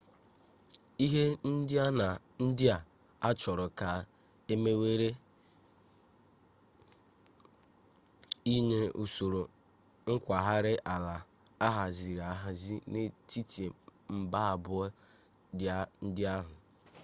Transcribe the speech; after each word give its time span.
ihe 1.05 1.23
ndị 2.43 2.65
a 2.75 2.77
achọrọ 3.27 3.65
ka 3.79 3.89
e 4.53 4.53
mewere 4.63 5.09
inye 8.55 8.81
usoro 9.03 9.41
nkwagharị 10.11 10.73
ala 10.93 11.15
ahaziri 11.67 12.21
ahazi 12.33 12.75
n'etiti 12.91 13.63
mba 14.17 14.39
abụọ 14.53 14.85
ndị 16.07 16.23
ahụ 16.35 16.53